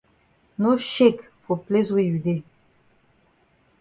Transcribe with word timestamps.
No 0.61 0.77
shake 0.93 1.21
for 1.45 1.57
place 1.65 1.89
wey 1.95 2.05
you 2.09 2.17
dey. 2.25 2.39